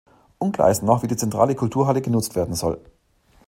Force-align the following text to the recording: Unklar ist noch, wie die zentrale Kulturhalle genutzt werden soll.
Unklar 0.39 0.71
ist 0.71 0.81
noch, 0.81 1.03
wie 1.03 1.07
die 1.07 1.15
zentrale 1.15 1.53
Kulturhalle 1.53 2.01
genutzt 2.01 2.35
werden 2.35 2.55
soll. 2.55 2.79